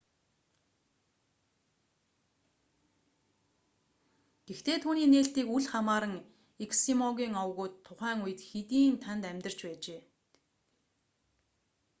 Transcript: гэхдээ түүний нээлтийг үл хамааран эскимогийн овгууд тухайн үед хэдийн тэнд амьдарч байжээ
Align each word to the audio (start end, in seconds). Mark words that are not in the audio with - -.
гэхдээ 4.47 4.77
түүний 4.83 5.07
нээлтийг 5.13 5.47
үл 5.55 5.65
хамааран 5.73 6.15
эскимогийн 6.65 7.33
овгууд 7.43 7.73
тухайн 7.87 8.19
үед 8.25 8.39
хэдийн 8.49 8.95
тэнд 9.03 9.23
амьдарч 9.31 9.59
байжээ 9.67 10.01